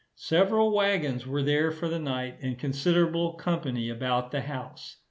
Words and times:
Several 0.15 0.71
waggons 0.73 1.27
were 1.27 1.43
there 1.43 1.69
for 1.69 1.87
the 1.87 1.99
night, 1.99 2.39
and 2.41 2.57
considerable 2.57 3.33
company 3.35 3.87
about 3.87 4.31
the 4.31 4.41
house. 4.41 4.97